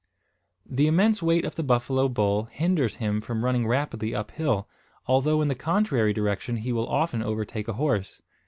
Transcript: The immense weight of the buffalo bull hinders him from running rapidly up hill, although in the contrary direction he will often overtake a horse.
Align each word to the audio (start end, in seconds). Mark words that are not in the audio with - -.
The 0.65 0.87
immense 0.87 1.21
weight 1.21 1.45
of 1.45 1.53
the 1.53 1.61
buffalo 1.61 2.09
bull 2.09 2.45
hinders 2.45 2.95
him 2.95 3.21
from 3.21 3.45
running 3.45 3.67
rapidly 3.67 4.15
up 4.15 4.31
hill, 4.31 4.67
although 5.05 5.43
in 5.43 5.47
the 5.47 5.53
contrary 5.53 6.11
direction 6.11 6.55
he 6.55 6.73
will 6.73 6.87
often 6.89 7.21
overtake 7.21 7.67
a 7.67 7.73
horse. 7.73 8.19